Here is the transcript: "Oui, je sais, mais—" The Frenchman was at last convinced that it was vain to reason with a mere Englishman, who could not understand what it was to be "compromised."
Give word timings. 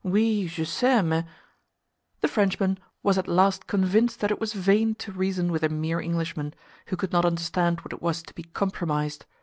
"Oui, 0.03 0.47
je 0.47 0.63
sais, 0.65 1.03
mais—" 1.03 1.25
The 2.21 2.27
Frenchman 2.27 2.79
was 3.03 3.19
at 3.19 3.27
last 3.27 3.67
convinced 3.67 4.19
that 4.21 4.31
it 4.31 4.39
was 4.39 4.53
vain 4.53 4.95
to 4.95 5.11
reason 5.11 5.51
with 5.51 5.61
a 5.63 5.69
mere 5.69 5.99
Englishman, 6.01 6.55
who 6.87 6.95
could 6.97 7.11
not 7.11 7.23
understand 7.23 7.81
what 7.81 7.93
it 7.93 8.01
was 8.01 8.23
to 8.23 8.33
be 8.33 8.41
"compromised." 8.41 9.27